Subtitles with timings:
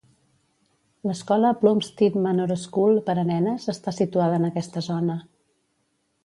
[1.09, 5.21] L'escola Plumstead Manor School per a nenes està situada en aquesta zona.